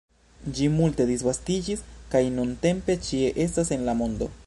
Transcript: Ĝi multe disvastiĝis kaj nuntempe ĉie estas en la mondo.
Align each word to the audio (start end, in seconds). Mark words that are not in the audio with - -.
Ĝi 0.59 0.69
multe 0.77 1.05
disvastiĝis 1.09 1.85
kaj 2.15 2.25
nuntempe 2.39 2.97
ĉie 3.09 3.33
estas 3.49 3.75
en 3.79 3.89
la 3.91 4.01
mondo. 4.03 4.37